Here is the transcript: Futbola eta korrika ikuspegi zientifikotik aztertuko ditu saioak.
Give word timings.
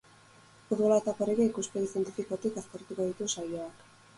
Futbola 0.69 0.95
eta 1.01 1.13
korrika 1.19 1.45
ikuspegi 1.49 1.91
zientifikotik 1.91 2.59
aztertuko 2.63 3.07
ditu 3.11 3.33
saioak. 3.37 3.89